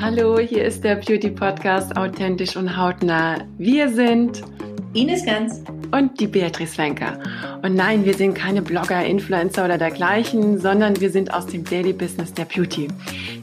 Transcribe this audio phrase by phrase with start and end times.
[0.00, 3.38] Hallo, hier ist der Beauty Podcast Authentisch und Hautnah.
[3.58, 4.42] Wir sind
[4.92, 5.62] Ines Ganz
[5.92, 7.18] und die Beatrice Wenker.
[7.62, 11.92] Und nein, wir sind keine Blogger, Influencer oder dergleichen, sondern wir sind aus dem Daily
[11.92, 12.88] Business der Beauty.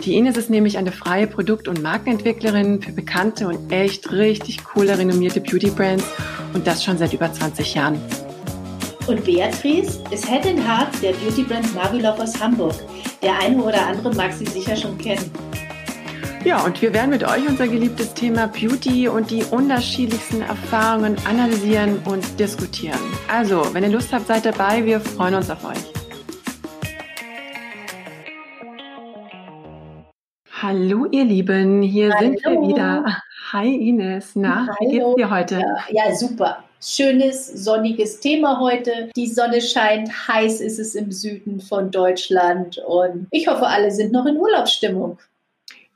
[0.04, 4.98] Die Ines ist nämlich eine freie Produkt- und Markenentwicklerin für bekannte und echt richtig coole,
[4.98, 6.06] renommierte Beauty Brands
[6.54, 8.02] und das schon seit über 20 Jahren.
[9.08, 12.76] Und Beatrice ist Head in Heart der Beauty Brand Marvelove aus Hamburg.
[13.22, 15.32] Der eine oder andere mag sie sicher schon kennen.
[16.46, 22.00] Ja, und wir werden mit euch unser geliebtes Thema Beauty und die unterschiedlichsten Erfahrungen analysieren
[22.06, 23.00] und diskutieren.
[23.28, 24.86] Also, wenn ihr Lust habt, seid dabei.
[24.86, 25.78] Wir freuen uns auf euch.
[30.62, 32.30] Hallo, ihr Lieben, hier Hallo.
[32.30, 33.18] sind wir wieder.
[33.52, 34.76] Hi Ines, na, Hallo.
[34.80, 35.60] wie geht's dir heute?
[35.90, 36.64] Ja, ja, super.
[36.82, 39.10] Schönes, sonniges Thema heute.
[39.16, 44.12] Die Sonne scheint, heiß ist es im Süden von Deutschland und ich hoffe, alle sind
[44.12, 45.18] noch in Urlaubsstimmung.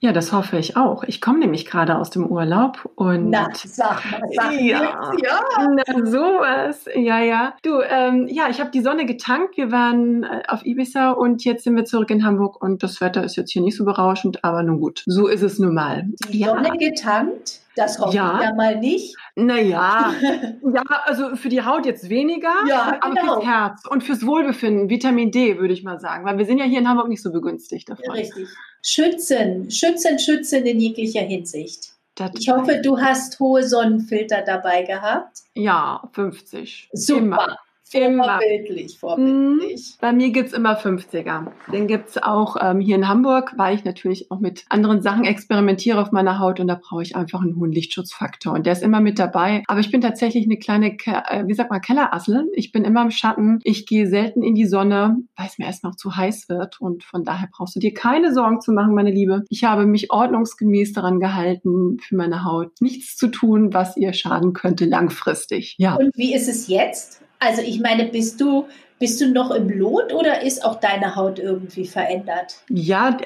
[0.03, 1.03] Ja, das hoffe ich auch.
[1.03, 3.29] Ich komme nämlich gerade aus dem Urlaub und.
[3.29, 5.43] Na, sag mal, sag ja, jetzt, ja.
[5.59, 6.85] Na, sowas.
[6.95, 7.53] Ja, ja.
[7.61, 9.57] Du, ähm, ja, ich habe die Sonne getankt.
[9.57, 13.23] Wir waren äh, auf Ibiza und jetzt sind wir zurück in Hamburg und das Wetter
[13.23, 15.03] ist jetzt hier nicht so berauschend, aber nun gut.
[15.05, 16.07] So ist es nun mal.
[16.29, 16.47] Die ja.
[16.47, 17.60] Sonne getankt?
[17.75, 18.37] Das hoffe ja.
[18.37, 19.15] ich ja mal nicht.
[19.35, 20.13] Naja,
[20.73, 23.35] ja, also für die Haut jetzt weniger, ja, aber genau.
[23.35, 26.25] fürs Herz und fürs Wohlbefinden, Vitamin D, würde ich mal sagen.
[26.25, 28.11] Weil wir sind ja hier in Hamburg nicht so begünstigt davon.
[28.11, 28.47] Richtig.
[28.83, 31.93] Schützen, schützen, schützen in jeglicher Hinsicht.
[32.15, 35.39] Das ich hoffe, du hast hohe Sonnenfilter dabei gehabt.
[35.53, 36.89] Ja, 50.
[36.91, 37.19] Super.
[37.19, 37.57] Immer.
[37.91, 39.95] Vorbildlich, vorbildlich.
[39.95, 39.97] Mhm.
[39.99, 41.47] Bei mir gibt es immer 50er.
[41.71, 45.25] Den gibt es auch ähm, hier in Hamburg, weil ich natürlich auch mit anderen Sachen
[45.25, 48.83] experimentiere auf meiner Haut und da brauche ich einfach einen hohen Lichtschutzfaktor und der ist
[48.83, 49.63] immer mit dabei.
[49.67, 52.49] Aber ich bin tatsächlich eine kleine, äh, wie sagt man, Kellerassel.
[52.53, 53.59] Ich bin immer im Schatten.
[53.63, 57.03] Ich gehe selten in die Sonne, weil es mir erst noch zu heiß wird und
[57.03, 59.43] von daher brauchst du dir keine Sorgen zu machen, meine Liebe.
[59.49, 64.53] Ich habe mich ordnungsgemäß daran gehalten, für meine Haut nichts zu tun, was ihr schaden
[64.53, 65.75] könnte langfristig.
[65.77, 65.95] Ja.
[65.95, 67.21] Und wie ist es jetzt?
[67.41, 68.67] Also ich meine, bist du
[69.01, 72.61] bist du noch im Lot oder ist auch deine Haut irgendwie verändert?
[72.69, 73.17] Ja,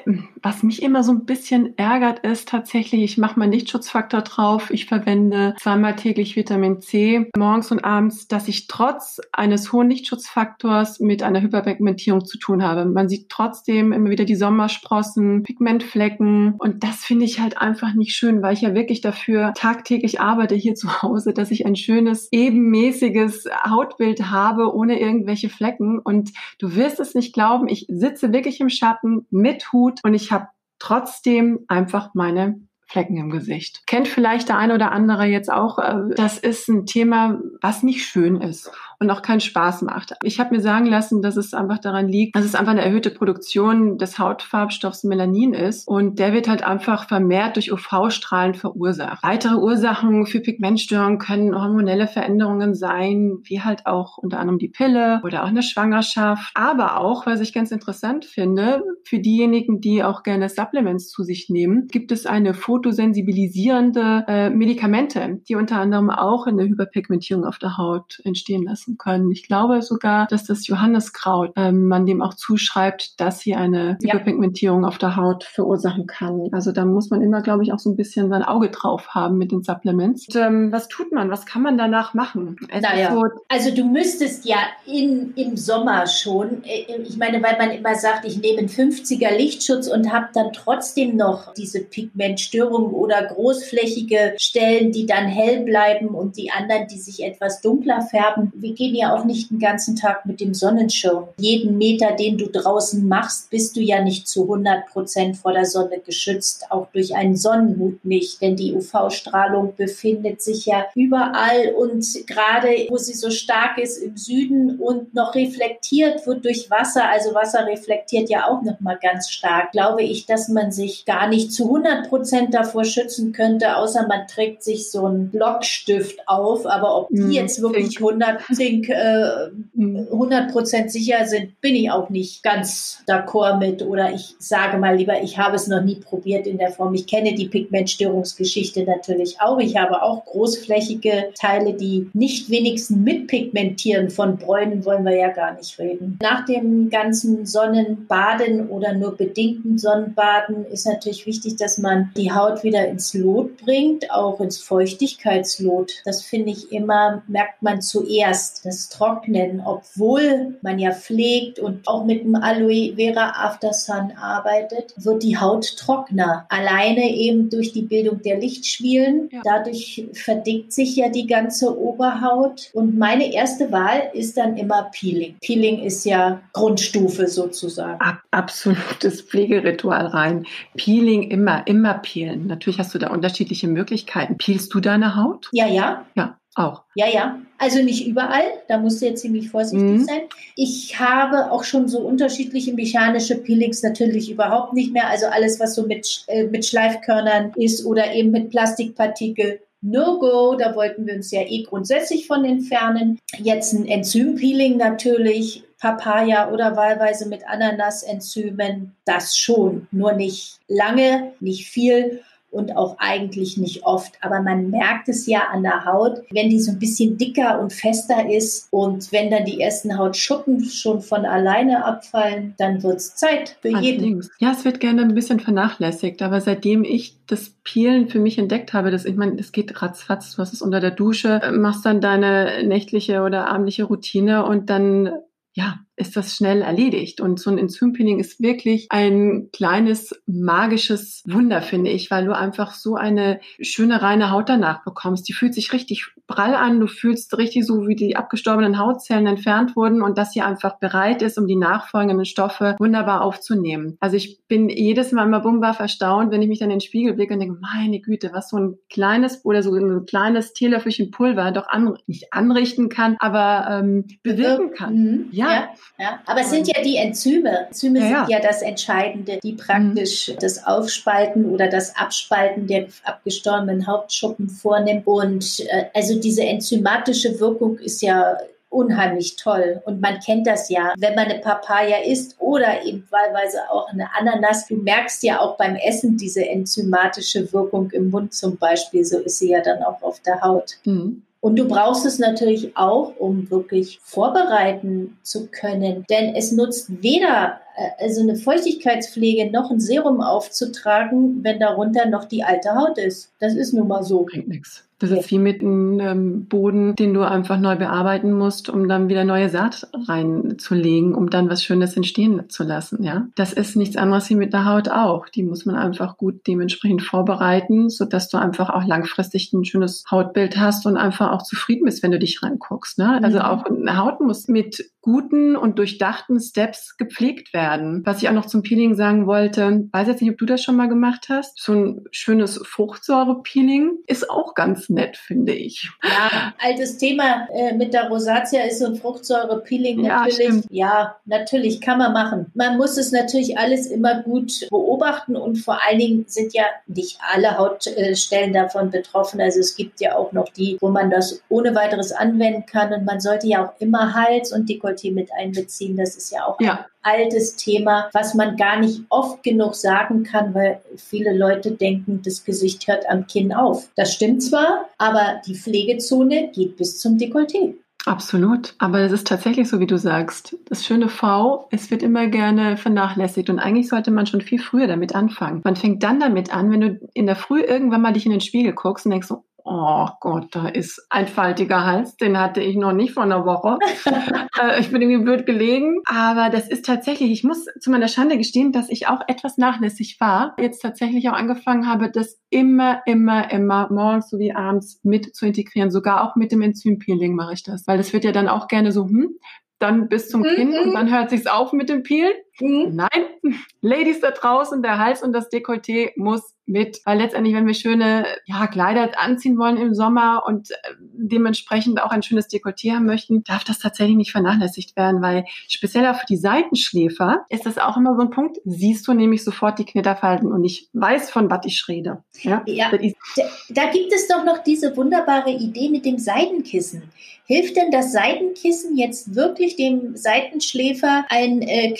[0.42, 4.70] was mich immer so ein bisschen ärgert, ist tatsächlich, ich mache meinen Lichtschutzfaktor drauf.
[4.70, 11.00] Ich verwende zweimal täglich Vitamin C morgens und abends, dass ich trotz eines hohen Lichtschutzfaktors
[11.00, 12.86] mit einer Hyperpigmentierung zu tun habe.
[12.86, 18.16] Man sieht trotzdem immer wieder die Sommersprossen, Pigmentflecken und das finde ich halt einfach nicht
[18.16, 22.28] schön, weil ich ja wirklich dafür tagtäglich arbeite hier zu Hause, dass ich ein schönes,
[22.32, 28.32] ebenmäßiges Hautbild habe, ohne irgendwelche Flecken Flecken und du wirst es nicht glauben, ich sitze
[28.32, 33.82] wirklich im Schatten mit Hut und ich habe trotzdem einfach meine Flecken im Gesicht.
[33.86, 38.04] Kennt vielleicht der eine oder andere jetzt auch, äh, das ist ein Thema, was nicht
[38.04, 40.14] schön ist und auch keinen Spaß macht.
[40.22, 43.10] Ich habe mir sagen lassen, dass es einfach daran liegt, dass es einfach eine erhöhte
[43.10, 49.22] Produktion des Hautfarbstoffs Melanin ist und der wird halt einfach vermehrt durch UV-Strahlen verursacht.
[49.22, 55.20] Weitere Ursachen für Pigmentstörungen können hormonelle Veränderungen sein, wie halt auch unter anderem die Pille
[55.24, 60.22] oder auch eine Schwangerschaft, aber auch, was ich ganz interessant finde, für diejenigen, die auch
[60.22, 66.46] gerne Supplements zu sich nehmen, gibt es eine fotosensibilisierende äh, Medikamente, die unter anderem auch
[66.46, 69.30] eine Hyperpigmentierung auf der Haut entstehen lassen nutzen können.
[69.30, 74.14] Ich glaube sogar, dass das Johanneskraut ähm, man dem auch zuschreibt, dass sie eine ja.
[74.14, 76.48] Hyperpigmentierung auf der Haut verursachen kann.
[76.52, 79.38] Also da muss man immer, glaube ich, auch so ein bisschen sein Auge drauf haben
[79.38, 80.28] mit den Supplements.
[80.28, 81.30] Und, ähm, was tut man?
[81.30, 82.56] Was kann man danach machen?
[82.80, 83.12] naja.
[83.12, 87.94] So also du müsstest ja in, im Sommer schon, äh, ich meine, weil man immer
[87.94, 94.34] sagt, ich nehme einen 50er Lichtschutz und habe dann trotzdem noch diese Pigmentstörung oder großflächige
[94.38, 98.52] Stellen, die dann hell bleiben und die anderen, die sich etwas dunkler färben.
[98.54, 101.28] Wie gehen ja auch nicht den ganzen Tag mit dem Sonnenschirm.
[101.38, 105.64] Jeden Meter, den du draußen machst, bist du ja nicht zu 100 Prozent vor der
[105.64, 112.04] Sonne geschützt, auch durch einen Sonnenhut nicht, denn die UV-Strahlung befindet sich ja überall und
[112.26, 117.34] gerade wo sie so stark ist im Süden und noch reflektiert wird durch Wasser, also
[117.34, 121.52] Wasser reflektiert ja auch noch mal ganz stark, glaube ich, dass man sich gar nicht
[121.52, 126.96] zu 100 Prozent davor schützen könnte, außer man trägt sich so einen Blockstift auf, aber
[126.96, 132.42] ob die hm, jetzt wirklich 100 Zink äh, 100% sicher sind, bin ich auch nicht
[132.42, 133.82] ganz d'accord mit.
[133.82, 136.94] Oder ich sage mal lieber, ich habe es noch nie probiert in der Form.
[136.94, 139.58] Ich kenne die Pigmentstörungsgeschichte natürlich auch.
[139.58, 144.10] Ich habe auch großflächige Teile, die nicht wenigstens mitpigmentieren.
[144.10, 146.18] Von Bräunen wollen wir ja gar nicht reden.
[146.20, 152.64] Nach dem ganzen Sonnenbaden oder nur bedingten Sonnenbaden ist natürlich wichtig, dass man die Haut
[152.64, 155.92] wieder ins Lot bringt, auch ins Feuchtigkeitslot.
[156.04, 162.04] Das finde ich immer, merkt man zuerst das Trocknen, obwohl man ja pflegt und auch
[162.04, 166.46] mit dem Aloe Vera After Sun arbeitet, wird die Haut trockener.
[166.48, 169.28] Alleine eben durch die Bildung der Lichtschwielen.
[169.32, 169.40] Ja.
[169.44, 172.70] Dadurch verdickt sich ja die ganze Oberhaut.
[172.72, 175.36] Und meine erste Wahl ist dann immer Peeling.
[175.40, 178.00] Peeling ist ja Grundstufe sozusagen.
[178.00, 180.46] Ab, absolutes Pflegeritual rein.
[180.76, 182.46] Peeling immer, immer peelen.
[182.46, 184.36] Natürlich hast du da unterschiedliche Möglichkeiten.
[184.38, 185.48] Peelst du deine Haut?
[185.52, 186.06] Ja, ja.
[186.14, 186.82] Ja, auch.
[186.94, 187.38] Ja, ja.
[187.58, 188.44] Also nicht überall.
[188.68, 190.04] Da musst du jetzt ziemlich vorsichtig mhm.
[190.04, 190.22] sein.
[190.56, 195.08] Ich habe auch schon so unterschiedliche mechanische Peelings natürlich überhaupt nicht mehr.
[195.08, 199.60] Also alles, was so mit, äh, mit Schleifkörnern ist oder eben mit Plastikpartikel.
[199.82, 203.18] No-Go, da wollten wir uns ja eh grundsätzlich von entfernen.
[203.38, 211.68] Jetzt ein Enzympeeling natürlich, Papaya oder wahlweise mit Ananasenzymen, das schon, nur nicht lange, nicht
[211.68, 214.14] viel und auch eigentlich nicht oft.
[214.22, 217.72] Aber man merkt es ja an der Haut, wenn die so ein bisschen dicker und
[217.72, 223.14] fester ist und wenn dann die ersten Hautschuppen schon von alleine abfallen, dann wird es
[223.14, 224.26] Zeit für jeden.
[224.38, 228.72] Ja, es wird gerne ein bisschen vernachlässigt, aber seitdem ich das Peelen für mich entdeckt
[228.72, 232.00] habe, dass ich meine, es geht ratzfatz, du hast es unter der Dusche, machst dann
[232.00, 235.10] deine nächtliche oder abendliche Routine und dann
[235.56, 237.20] ja, ist das schnell erledigt.
[237.20, 242.72] Und so ein Enzympeeling ist wirklich ein kleines magisches Wunder, finde ich, weil du einfach
[242.72, 245.28] so eine schöne, reine Haut danach bekommst.
[245.28, 246.80] Die fühlt sich richtig prall an.
[246.80, 251.22] Du fühlst richtig so, wie die abgestorbenen Hautzellen entfernt wurden und dass sie einfach bereit
[251.22, 253.96] ist, um die nachfolgenden Stoffe wunderbar aufzunehmen.
[254.00, 257.14] Also ich bin jedes Mal immer bummbar erstaunt, wenn ich mich dann in den Spiegel
[257.14, 261.50] blicke und denke, meine Güte, was so ein kleines oder so ein kleines Teelöffelchen Pulver
[261.52, 264.94] doch an, nicht anrichten kann, aber ähm, bewirken kann.
[264.94, 265.28] Mhm.
[265.32, 265.52] Ja.
[265.52, 265.68] ja.
[265.98, 267.66] Ja, aber es sind ja die Enzyme.
[267.68, 268.40] Enzyme ja, sind ja.
[268.40, 270.36] das Entscheidende, die praktisch mhm.
[270.40, 275.06] das Aufspalten oder das Abspalten der abgestorbenen Hauptschuppen vornimmt.
[275.06, 278.36] Und äh, also diese enzymatische Wirkung ist ja
[278.68, 279.80] unheimlich toll.
[279.86, 284.08] Und man kennt das ja, wenn man eine Papaya isst oder eben wahlweise auch eine
[284.14, 284.66] Ananas.
[284.66, 289.04] Du merkst ja auch beim Essen diese enzymatische Wirkung im Mund zum Beispiel.
[289.04, 290.76] So ist sie ja dann auch auf der Haut.
[290.84, 291.22] Mhm.
[291.46, 296.04] Und du brauchst es natürlich auch, um wirklich vorbereiten zu können.
[296.10, 297.60] Denn es nutzt weder
[297.98, 303.32] also eine Feuchtigkeitspflege noch ein Serum aufzutragen, wenn darunter noch die alte Haut ist.
[303.38, 304.24] Das ist nun mal so.
[304.24, 304.86] Bringt nichts.
[304.98, 309.10] Das ist wie mit einem ähm, Boden, den du einfach neu bearbeiten musst, um dann
[309.10, 313.02] wieder neue Saat reinzulegen, um dann was Schönes entstehen zu lassen.
[313.02, 315.28] Ja, das ist nichts anderes wie mit der Haut auch.
[315.28, 320.04] Die muss man einfach gut dementsprechend vorbereiten, so dass du einfach auch langfristig ein schönes
[320.10, 322.96] Hautbild hast und einfach auch zufrieden bist, wenn du dich reinguckst.
[322.96, 323.20] Ne?
[323.22, 323.44] Also mhm.
[323.44, 328.02] auch eine Haut muss mit guten und durchdachten Steps gepflegt werden.
[328.04, 330.74] Was ich auch noch zum Peeling sagen wollte, weiß jetzt nicht, ob du das schon
[330.74, 331.62] mal gemacht hast.
[331.62, 335.88] So ein schönes Fruchtsäure-Peeling ist auch ganz nett, finde ich.
[336.02, 340.64] Ja, altes Thema äh, mit der Rosatia ist so ein Fruchtsäure-Peeling natürlich.
[340.70, 342.46] Ja, ja, natürlich kann man machen.
[342.54, 347.20] Man muss es natürlich alles immer gut beobachten und vor allen Dingen sind ja nicht
[347.32, 349.40] alle Hautstellen davon betroffen.
[349.40, 353.04] Also es gibt ja auch noch die, wo man das ohne weiteres anwenden kann und
[353.04, 355.96] man sollte ja auch immer Hals und Dekolleté Equity mit einbeziehen.
[355.96, 356.86] Das ist ja auch ja.
[357.02, 362.22] ein altes Thema, was man gar nicht oft genug sagen kann, weil viele Leute denken,
[362.24, 363.88] das Gesicht hört am Kinn auf.
[363.96, 367.74] Das stimmt zwar, aber die Pflegezone geht bis zum Dekolleté.
[368.06, 368.76] Absolut.
[368.78, 370.56] Aber es ist tatsächlich so, wie du sagst.
[370.68, 373.50] Das schöne V, es wird immer gerne vernachlässigt.
[373.50, 375.60] Und eigentlich sollte man schon viel früher damit anfangen.
[375.64, 378.40] Man fängt dann damit an, wenn du in der Früh irgendwann mal dich in den
[378.40, 382.76] Spiegel guckst und denkst so, oh Gott, da ist ein faltiger Hals, den hatte ich
[382.76, 383.78] noch nicht vor einer Woche.
[384.60, 386.00] äh, ich bin irgendwie blöd gelegen.
[386.06, 390.16] Aber das ist tatsächlich, ich muss zu meiner Schande gestehen, dass ich auch etwas nachlässig
[390.20, 390.54] war.
[390.58, 395.90] Jetzt tatsächlich auch angefangen habe, das immer, immer, immer morgens sowie abends mit zu integrieren.
[395.90, 397.86] Sogar auch mit dem Enzympeeling mache ich das.
[397.86, 399.36] Weil das wird ja dann auch gerne so, hm,
[399.78, 400.54] dann bis zum mhm.
[400.54, 402.32] Kinn und dann hört sich's auf mit dem Peelen.
[402.60, 402.94] Mhm.
[402.94, 403.24] Nein,
[403.80, 408.26] Ladies da draußen, der Hals und das Dekolleté muss mit, weil letztendlich, wenn wir schöne
[408.46, 413.44] ja, Kleider anziehen wollen im Sommer und äh, dementsprechend auch ein schönes Dekolleté haben möchten,
[413.44, 417.96] darf das tatsächlich nicht vernachlässigt werden, weil speziell auch für die Seitenschläfer ist das auch
[417.96, 421.64] immer so ein Punkt, siehst du nämlich sofort die Knitterfalten und ich weiß, von was
[421.66, 422.24] ich rede.
[422.40, 422.90] Ja, ja.
[422.90, 427.04] Da, da gibt es doch noch diese wunderbare Idee mit dem Seidenkissen.
[427.48, 431.92] Hilft denn das Seidenkissen jetzt wirklich dem Seitenschläfer ein äh,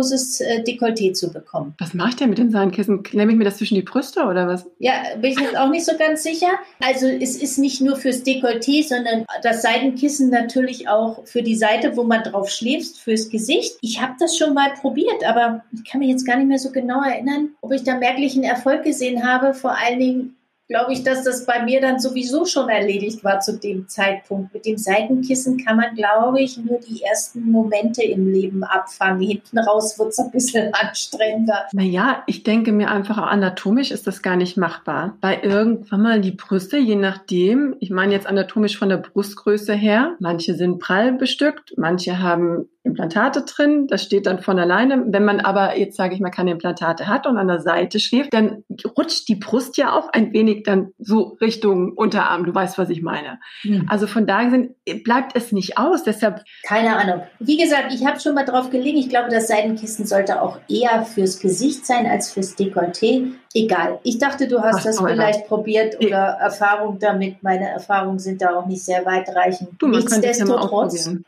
[0.00, 1.74] knitterloses äh, Dekolleté zu bekommen?
[1.78, 3.02] Was mache ich denn mit den Seidenkissen?
[3.02, 4.66] Klemme ich mir das zwischen die Brüste oder was?
[4.78, 6.48] Ja, bin ich jetzt auch nicht so ganz sicher.
[6.80, 11.96] Also es ist nicht nur fürs Dekolleté, sondern das Seidenkissen natürlich auch für die Seite,
[11.96, 13.76] wo man drauf schläft, fürs Gesicht.
[13.80, 16.70] Ich habe das schon mal probiert, aber ich kann mich jetzt gar nicht mehr so
[16.70, 19.54] genau erinnern, ob ich da merklichen Erfolg gesehen habe.
[19.54, 20.36] Vor allen Dingen
[20.70, 24.54] glaube ich, dass das bei mir dann sowieso schon erledigt war zu dem Zeitpunkt.
[24.54, 29.20] Mit dem Seitenkissen kann man, glaube ich, nur die ersten Momente im Leben abfangen.
[29.20, 31.66] Hinten raus wird es ein bisschen anstrengender.
[31.72, 35.16] Naja, ich denke mir einfach, anatomisch ist das gar nicht machbar.
[35.20, 40.14] Bei irgendwann mal die Brüste, je nachdem, ich meine jetzt anatomisch von der Brustgröße her,
[40.20, 45.04] manche sind prall bestückt, manche haben Implantate drin, das steht dann von alleine.
[45.08, 48.32] Wenn man aber jetzt sage ich mal keine Implantate hat und an der Seite schläft,
[48.32, 48.64] dann
[48.96, 52.44] rutscht die Brust ja auch ein wenig dann so Richtung Unterarm.
[52.44, 53.38] Du weißt, was ich meine.
[53.62, 53.86] Hm.
[53.88, 56.04] Also von daher sind, bleibt es nicht aus.
[56.04, 57.22] Deshalb keine Ahnung.
[57.38, 58.96] Wie gesagt, ich habe schon mal drauf gelegen.
[58.96, 63.32] Ich glaube, das Seidenkissen sollte auch eher fürs Gesicht sein als fürs Dekolleté.
[63.52, 63.98] Egal.
[64.04, 66.32] Ich dachte, du hast Ach, das vielleicht probiert oder ja.
[66.34, 67.42] Erfahrung damit.
[67.42, 69.70] Meine Erfahrungen sind da auch nicht sehr weitreichend.
[69.78, 71.10] Du, Nichtsdestotrotz.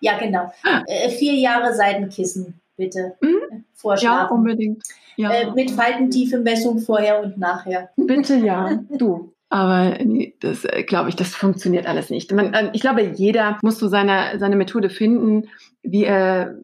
[0.00, 0.52] Ja, genau.
[0.86, 3.14] Äh, vier Jahre Seidenkissen, bitte.
[3.20, 3.64] Mhm.
[3.74, 4.28] Vorschlagen.
[4.28, 4.82] Ja, unbedingt.
[5.16, 5.30] Ja.
[5.32, 7.90] Äh, mit Faltentiefemessung vorher und nachher.
[7.96, 9.32] Bitte ja, du.
[9.50, 12.30] Aber nee, das äh, glaube ich, das funktioniert alles nicht.
[12.32, 15.48] Man, äh, ich glaube, jeder muss so seine, seine Methode finden,
[15.82, 16.56] wie er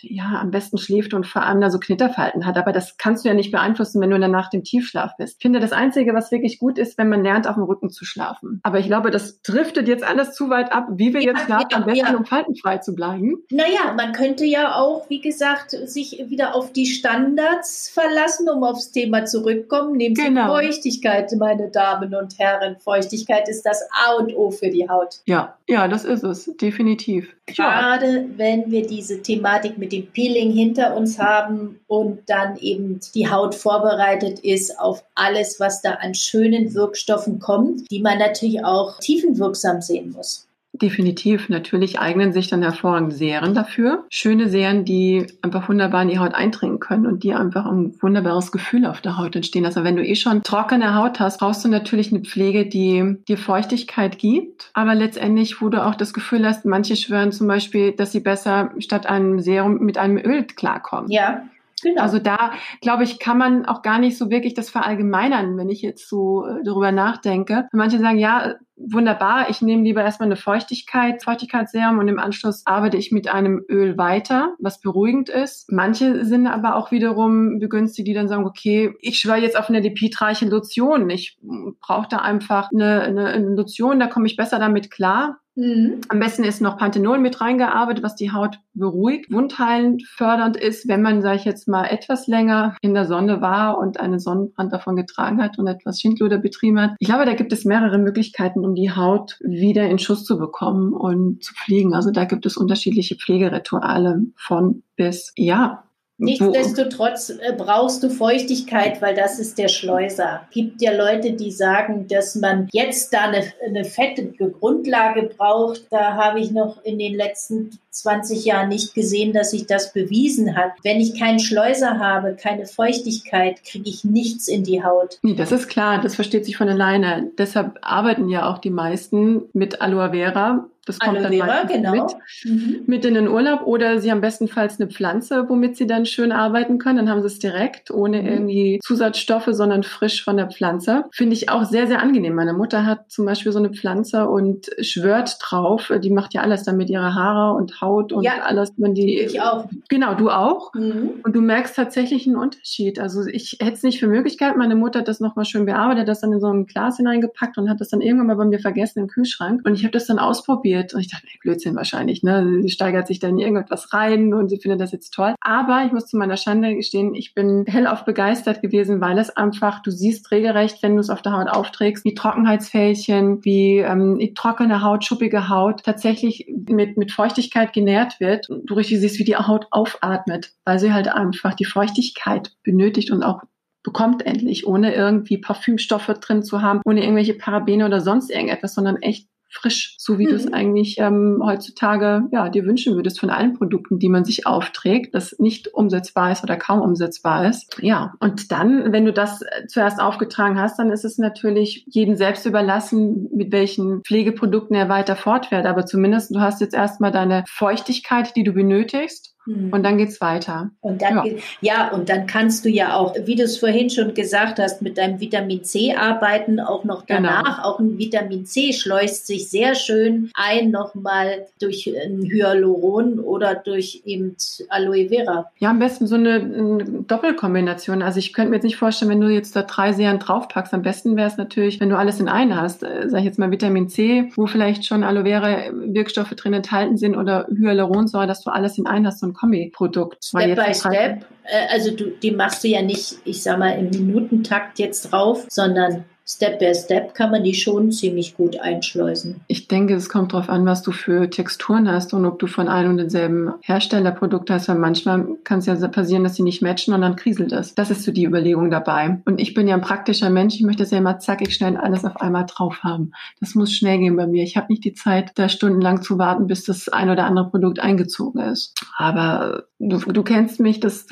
[0.00, 2.56] ja am besten schläft und vor allem da so Knitterfalten hat.
[2.56, 5.36] Aber das kannst du ja nicht beeinflussen, wenn du danach dem Tiefschlaf bist.
[5.38, 8.04] Ich finde, das Einzige, was wirklich gut ist, wenn man lernt, auf dem Rücken zu
[8.04, 8.60] schlafen.
[8.62, 11.68] Aber ich glaube, das driftet jetzt alles zu weit ab, wie wir ja, jetzt schlafen,
[11.70, 12.16] ja, am besten, ja.
[12.16, 13.36] um faltenfrei zu bleiben.
[13.50, 18.90] Naja, man könnte ja auch, wie gesagt, sich wieder auf die Standards verlassen, um aufs
[18.90, 19.96] Thema zurückkommen.
[19.96, 20.46] Nehmen Sie genau.
[20.46, 22.76] Feuchtigkeit, meine Damen und Herren.
[22.78, 25.20] Feuchtigkeit ist das A und O für die Haut.
[25.26, 27.34] Ja, ja, das ist es, definitiv.
[27.46, 33.30] Gerade wenn wir diese Thematik mit dem Peeling hinter uns haben und dann eben die
[33.30, 38.98] Haut vorbereitet ist auf alles, was da an schönen Wirkstoffen kommt, die man natürlich auch
[38.98, 40.46] tiefenwirksam sehen muss.
[40.82, 41.48] Definitiv.
[41.48, 44.04] Natürlich eignen sich dann hervorragende Serien dafür.
[44.10, 48.50] Schöne Serien, die einfach wunderbar in die Haut eindringen können und die einfach ein wunderbares
[48.50, 49.64] Gefühl auf der Haut entstehen.
[49.64, 53.38] Also wenn du eh schon trockene Haut hast, brauchst du natürlich eine Pflege, die dir
[53.38, 58.10] Feuchtigkeit gibt, aber letztendlich, wo du auch das Gefühl hast, manche schwören zum Beispiel, dass
[58.10, 61.12] sie besser statt einem Serum mit einem Öl klarkommen.
[61.12, 61.44] Ja.
[61.82, 62.02] Genau.
[62.02, 65.82] Also da, glaube ich, kann man auch gar nicht so wirklich das verallgemeinern, wenn ich
[65.82, 67.68] jetzt so äh, darüber nachdenke.
[67.72, 68.54] Manche sagen, ja,
[68.90, 73.64] wunderbar, ich nehme lieber erstmal eine Feuchtigkeit, Feuchtigkeitsserum und im Anschluss arbeite ich mit einem
[73.68, 75.70] Öl weiter, was beruhigend ist.
[75.70, 79.80] Manche sind aber auch wiederum begünstigt, die dann sagen, okay, ich schwöre jetzt auf eine
[79.80, 81.10] lipidreiche Lotion.
[81.10, 81.38] Ich
[81.80, 85.38] brauche da einfach eine, eine, Lotion, da komme ich besser damit klar.
[85.54, 86.00] Mhm.
[86.08, 91.02] Am besten ist noch Panthenol mit reingearbeitet, was die Haut beruhigt, wundheilend, fördernd ist, wenn
[91.02, 94.96] man, sage ich jetzt mal, etwas länger in der Sonne war und einen Sonnenbrand davon
[94.96, 96.92] getragen hat und etwas Schindluder betrieben hat.
[97.00, 100.92] Ich glaube, da gibt es mehrere Möglichkeiten, um die Haut wieder in Schuss zu bekommen
[100.92, 101.94] und zu pflegen.
[101.94, 105.32] Also da gibt es unterschiedliche Pflegerituale von bis.
[105.36, 105.84] Ja,
[106.22, 110.42] Nichtsdestotrotz äh, brauchst du Feuchtigkeit, weil das ist der Schleuser.
[110.52, 115.86] Gibt ja Leute, die sagen, dass man jetzt da eine, eine fettige Grundlage braucht.
[115.90, 120.56] Da habe ich noch in den letzten 20 Jahren nicht gesehen, dass sich das bewiesen
[120.56, 120.72] hat.
[120.82, 125.18] Wenn ich keinen Schleuser habe, keine Feuchtigkeit, kriege ich nichts in die Haut.
[125.22, 127.30] Nee, das ist klar, das versteht sich von alleine.
[127.36, 131.92] Deshalb arbeiten ja auch die meisten mit Aloe Vera, das kommt Aloe Vera, dann genau.
[131.92, 132.80] mit, mhm.
[132.86, 136.78] mit in den Urlaub oder sie haben bestenfalls eine Pflanze, womit sie dann schön arbeiten
[136.78, 136.96] können.
[136.96, 138.28] Dann haben sie es direkt, ohne mhm.
[138.28, 141.04] irgendwie Zusatzstoffe, sondern frisch von der Pflanze.
[141.12, 142.34] Finde ich auch sehr, sehr angenehm.
[142.34, 145.92] Meine Mutter hat zum Beispiel so eine Pflanze und schwört drauf.
[146.02, 148.72] Die macht ja alles damit, ihre Haare und Haut und ja, alles.
[148.76, 149.66] Wenn die, ich auch.
[149.88, 150.74] Genau, du auch.
[150.74, 151.20] Mhm.
[151.22, 152.98] Und du merkst tatsächlich einen Unterschied.
[152.98, 154.56] Also ich hätte es nicht für Möglichkeit.
[154.56, 157.70] Meine Mutter hat das nochmal schön bearbeitet, das dann in so ein Glas hineingepackt und
[157.70, 159.60] hat das dann irgendwann mal bei mir vergessen im Kühlschrank.
[159.64, 162.60] Und ich habe das dann ausprobiert ausprobiert und ich dachte, nee, Blödsinn wahrscheinlich, ne?
[162.62, 165.34] Sie steigert sich dann in irgendetwas rein und sie findet das jetzt toll.
[165.40, 169.82] Aber ich muss zu meiner Schande gestehen, ich bin hellauf begeistert gewesen, weil es einfach,
[169.82, 174.82] du siehst regelrecht, wenn du es auf der Haut aufträgst, wie Trockenheitsfältchen, wie ähm, trockene
[174.82, 178.48] Haut, schuppige Haut tatsächlich mit, mit Feuchtigkeit genährt wird.
[178.48, 183.22] Du richtig siehst, wie die Haut aufatmet, weil sie halt einfach die Feuchtigkeit benötigt und
[183.22, 183.42] auch
[183.82, 188.96] bekommt endlich, ohne irgendwie Parfümstoffe drin zu haben, ohne irgendwelche Parabene oder sonst irgendetwas, sondern
[189.02, 190.30] echt frisch, so wie mhm.
[190.30, 190.54] du es mhm.
[190.54, 195.38] eigentlich ähm, heutzutage ja, dir wünschen würdest von allen Produkten, die man sich aufträgt, das
[195.38, 197.76] nicht umsetzbar ist oder kaum umsetzbar ist.
[197.80, 202.16] Ja, und dann, wenn du das äh, zuerst aufgetragen hast, dann ist es natürlich jedem
[202.16, 205.66] selbst überlassen, mit welchen Pflegeprodukten er weiter fortfährt.
[205.66, 209.31] Aber zumindest du hast jetzt erstmal deine Feuchtigkeit, die du benötigst.
[209.46, 210.70] Und dann geht's weiter.
[210.80, 211.32] Und dann, ja.
[211.60, 214.98] ja, und dann kannst du ja auch, wie du es vorhin schon gesagt hast, mit
[214.98, 217.22] deinem Vitamin C arbeiten, auch noch genau.
[217.22, 217.56] danach.
[217.56, 217.68] Genau.
[217.68, 224.02] Auch ein Vitamin C schleust sich sehr schön ein, nochmal durch ein Hyaluron oder durch
[224.04, 224.36] eben
[224.68, 225.50] Aloe Vera.
[225.58, 228.02] Ja, am besten so eine, eine Doppelkombination.
[228.02, 230.72] Also ich könnte mir jetzt nicht vorstellen, wenn du jetzt da drei Serien draufpackst.
[230.72, 232.84] Am besten wäre es natürlich, wenn du alles in einen hast.
[232.84, 236.96] Äh, sag ich jetzt mal Vitamin C, wo vielleicht schon Aloe Vera Wirkstoffe drin enthalten
[236.96, 240.24] sind oder Hyaluronsäure, dass du alles in einen hast, so ein Kombi-Produkt.
[240.24, 241.26] Step by Step.
[241.44, 245.46] Äh, also du, die machst du ja nicht, ich sag mal, im Minutentakt jetzt drauf,
[245.48, 249.40] sondern Step by Step kann man die schon ziemlich gut einschleusen.
[249.48, 252.68] Ich denke, es kommt darauf an, was du für Texturen hast und ob du von
[252.68, 256.62] einem und denselben Hersteller Produkte hast, weil manchmal kann es ja passieren, dass sie nicht
[256.62, 257.74] matchen und dann kriselt es.
[257.74, 259.20] Das ist so die Überlegung dabei.
[259.24, 262.04] Und ich bin ja ein praktischer Mensch, ich möchte das ja immer zackig schnell alles
[262.04, 263.12] auf einmal drauf haben.
[263.40, 264.44] Das muss schnell gehen bei mir.
[264.44, 267.80] Ich habe nicht die Zeit, da stundenlang zu warten, bis das ein oder andere Produkt
[267.80, 268.74] eingezogen ist.
[268.96, 271.06] Aber du, du kennst mich, das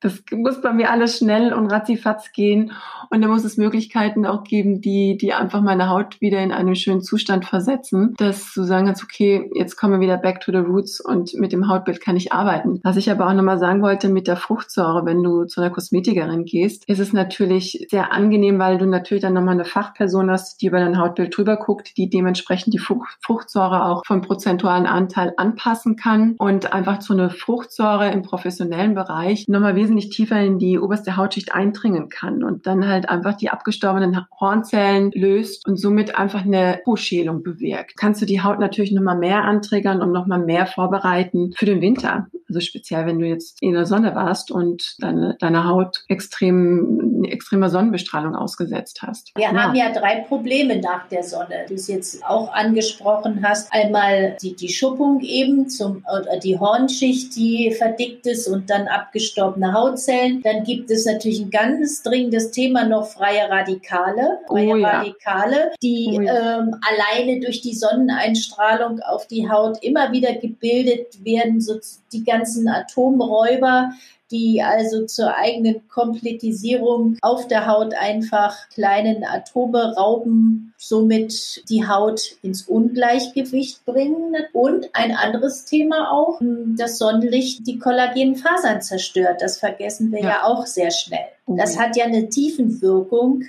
[0.00, 2.72] das muss bei mir alles schnell und ratzifatz gehen.
[3.10, 6.74] Und da muss es Möglichkeiten auch geben, die, die einfach meine Haut wieder in einen
[6.74, 10.58] schönen Zustand versetzen, dass du sagen kannst, okay, jetzt kommen wir wieder back to the
[10.58, 12.80] roots und mit dem Hautbild kann ich arbeiten.
[12.82, 16.44] Was ich aber auch nochmal sagen wollte mit der Fruchtsäure, wenn du zu einer Kosmetikerin
[16.44, 20.66] gehst, ist es natürlich sehr angenehm, weil du natürlich dann nochmal eine Fachperson hast, die
[20.66, 26.36] über dein Hautbild drüber guckt, die dementsprechend die Fruchtsäure auch vom prozentualen Anteil anpassen kann
[26.38, 31.16] und einfach zu einer Fruchtsäure im professionellen Bereich nochmal wesentlich wesentlich tiefer in die oberste
[31.16, 36.80] Hautschicht eindringen kann und dann halt einfach die abgestorbenen Hornzellen löst und somit einfach eine
[36.86, 37.96] Hochschälung bewirkt.
[37.96, 42.28] Kannst du die Haut natürlich nochmal mehr antriggern und nochmal mehr vorbereiten für den Winter.
[42.48, 47.68] Also speziell, wenn du jetzt in der Sonne warst und deine, deine Haut extrem, extremer
[47.68, 49.32] Sonnenbestrahlung ausgesetzt hast.
[49.36, 49.52] Wir ja.
[49.52, 53.72] haben ja drei Probleme nach der Sonne, die du jetzt auch angesprochen hast.
[53.72, 59.72] Einmal die, die Schuppung eben, zum, oder die Hornschicht, die verdickt ist und dann abgestorbene
[59.72, 60.42] Haut Hautzellen.
[60.42, 64.40] Dann gibt es natürlich ein ganz dringendes Thema noch freie Radikale.
[64.46, 64.90] Freie oh, ja.
[64.98, 66.58] Radikale, die oh, ja.
[66.58, 71.60] ähm, alleine durch die Sonneneinstrahlung auf die Haut immer wieder gebildet werden.
[71.60, 71.78] So
[72.12, 73.92] die ganzen Atomräuber,
[74.30, 82.36] die also zur eigenen Komplettisierung auf der Haut einfach kleinen Atome rauben, somit die Haut
[82.42, 84.34] ins Ungleichgewicht bringen.
[84.52, 86.40] Und ein anderes Thema auch,
[86.76, 89.42] das Sonnenlicht die Kollagenfasern zerstört.
[89.42, 91.26] Das vergessen wir ja, ja auch sehr schnell.
[91.46, 93.44] Das hat ja eine Tiefenwirkung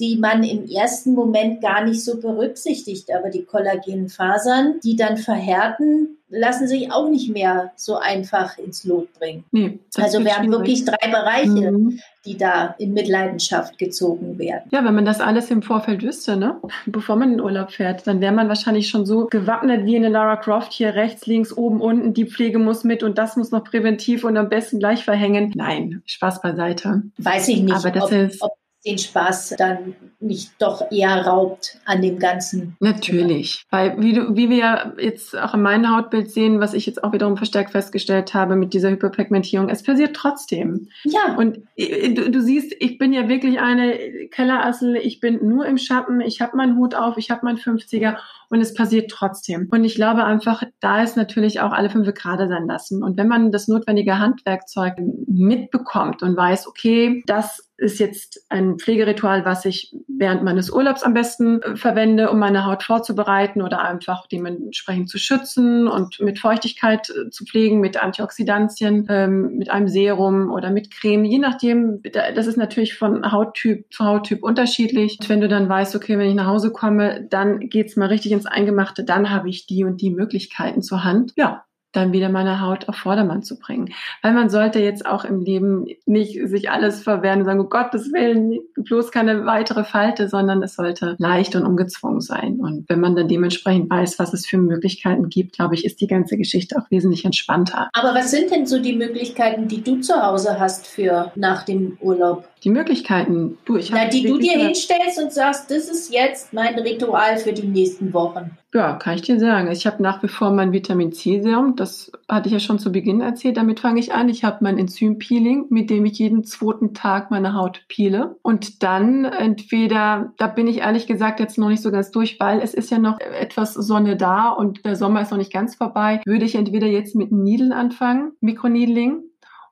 [0.00, 3.08] die man im ersten Moment gar nicht so berücksichtigt.
[3.12, 9.12] Aber die Kollagenfasern, die dann verhärten, lassen sich auch nicht mehr so einfach ins Lot
[9.14, 9.44] bringen.
[9.50, 12.00] Nee, also wir haben wirklich drei Bereiche, mhm.
[12.26, 14.68] die da in Mitleidenschaft gezogen werden.
[14.70, 16.60] Ja, wenn man das alles im Vorfeld wüsste, ne?
[16.86, 20.10] bevor man in den Urlaub fährt, dann wäre man wahrscheinlich schon so gewappnet wie eine
[20.10, 23.64] Lara Croft hier rechts, links, oben, unten, die Pflege muss mit und das muss noch
[23.64, 25.52] präventiv und am besten gleich verhängen.
[25.56, 27.04] Nein, Spaß beiseite.
[27.16, 28.52] Weiß ich nicht, Aber das ob, ist, ob
[28.86, 32.76] den Spaß dann nicht doch eher raubt an dem Ganzen.
[32.80, 36.86] Natürlich, weil wie, du, wie wir ja jetzt auch in meinem Hautbild sehen, was ich
[36.86, 40.88] jetzt auch wiederum verstärkt festgestellt habe mit dieser Hyperpigmentierung, es passiert trotzdem.
[41.04, 41.36] Ja.
[41.36, 45.78] Und äh, du, du siehst, ich bin ja wirklich eine Kellerassel, ich bin nur im
[45.78, 48.16] Schatten, ich habe meinen Hut auf, ich habe meinen 50er
[48.48, 49.68] und es passiert trotzdem.
[49.70, 53.02] Und ich glaube einfach, da ist natürlich auch alle fünf gerade sein lassen.
[53.02, 54.94] Und wenn man das notwendige Handwerkzeug
[55.26, 61.14] mitbekommt und weiß, okay, das ist jetzt ein Pflegeritual, was ich während meines Urlaubs am
[61.14, 67.08] besten äh, verwende, um meine Haut vorzubereiten oder einfach dementsprechend zu schützen und mit Feuchtigkeit
[67.08, 72.02] äh, zu pflegen, mit Antioxidantien, ähm, mit einem Serum oder mit Creme, je nachdem.
[72.02, 75.18] Das ist natürlich von Hauttyp zu Hauttyp unterschiedlich.
[75.20, 78.32] Und wenn du dann weißt, okay, wenn ich nach Hause komme, dann geht's mal richtig
[78.32, 81.32] ins Eingemachte, dann habe ich die und die Möglichkeiten zur Hand.
[81.36, 83.92] Ja, dann wieder meine Haut auf Vordermann zu bringen.
[84.22, 88.12] Weil man sollte jetzt auch im Leben nicht sich alles verwehren und sagen, um Gottes
[88.12, 92.60] Willen, bloß keine weitere Falte, sondern es sollte leicht und ungezwungen sein.
[92.60, 96.06] Und wenn man dann dementsprechend weiß, was es für Möglichkeiten gibt, glaube ich, ist die
[96.06, 97.88] ganze Geschichte auch wesentlich entspannter.
[97.92, 101.96] Aber was sind denn so die Möglichkeiten, die du zu Hause hast für nach dem
[102.00, 102.48] Urlaub?
[102.64, 104.10] Die Möglichkeiten, du, ich habe.
[104.10, 108.56] Die du dir hinstellst und sagst, das ist jetzt mein Ritual für die nächsten Wochen.
[108.74, 109.70] Ja, kann ich dir sagen.
[109.70, 111.74] Ich habe nach wie vor mein Vitamin C-Serum.
[111.76, 113.56] Das hatte ich ja schon zu Beginn erzählt.
[113.56, 114.28] Damit fange ich an.
[114.28, 118.36] Ich habe mein Enzym-Peeling, mit dem ich jeden zweiten Tag meine Haut peele.
[118.42, 122.60] Und dann entweder, da bin ich ehrlich gesagt jetzt noch nicht so ganz durch, weil
[122.60, 126.20] es ist ja noch etwas Sonne da und der Sommer ist noch nicht ganz vorbei.
[126.26, 129.22] Würde ich entweder jetzt mit Niedeln anfangen, Mikroneedling,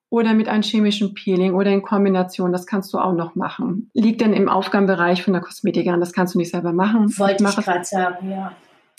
[0.09, 2.53] oder mit einem chemischen Peeling oder in Kombination.
[2.53, 3.90] Das kannst du auch noch machen.
[3.95, 6.01] Liegt dann im Aufgabenbereich von der Kosmetikerin.
[6.01, 7.07] Das kannst du nicht selber machen.
[7.19, 8.53] Wollte ich, ich gerade sagen, ja.